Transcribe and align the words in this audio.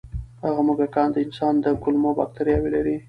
هغه 0.45 0.61
موږکان 0.67 1.09
د 1.13 1.17
انسان 1.25 1.53
د 1.63 1.65
کولمو 1.83 2.11
بکتریاوې 2.19 2.69
لري. 2.75 2.95